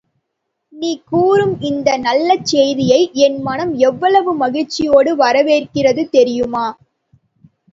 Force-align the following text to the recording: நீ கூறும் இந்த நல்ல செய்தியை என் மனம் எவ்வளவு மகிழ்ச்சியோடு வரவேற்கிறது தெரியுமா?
நீ 0.73 0.91
கூறும் 1.09 1.53
இந்த 1.61 1.89
நல்ல 1.97 2.29
செய்தியை 2.43 2.99
என் 3.25 3.37
மனம் 3.41 3.73
எவ்வளவு 3.89 4.33
மகிழ்ச்சியோடு 4.35 5.13
வரவேற்கிறது 5.17 6.05
தெரியுமா? 6.09 6.65